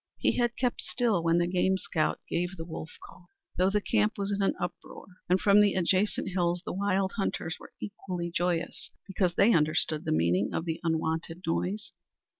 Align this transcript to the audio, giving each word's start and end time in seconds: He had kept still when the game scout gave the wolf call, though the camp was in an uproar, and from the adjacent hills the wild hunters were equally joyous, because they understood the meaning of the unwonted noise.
He 0.17 0.31
had 0.37 0.57
kept 0.57 0.81
still 0.81 1.21
when 1.21 1.37
the 1.37 1.45
game 1.45 1.77
scout 1.77 2.19
gave 2.27 2.57
the 2.57 2.65
wolf 2.65 2.89
call, 3.05 3.29
though 3.59 3.69
the 3.69 3.79
camp 3.81 4.13
was 4.17 4.31
in 4.31 4.41
an 4.41 4.55
uproar, 4.59 5.05
and 5.29 5.39
from 5.39 5.61
the 5.61 5.75
adjacent 5.75 6.29
hills 6.29 6.63
the 6.65 6.73
wild 6.73 7.11
hunters 7.17 7.57
were 7.59 7.73
equally 7.79 8.31
joyous, 8.31 8.89
because 9.07 9.35
they 9.35 9.53
understood 9.53 10.03
the 10.05 10.11
meaning 10.11 10.55
of 10.55 10.65
the 10.65 10.79
unwonted 10.83 11.43
noise. 11.45 11.91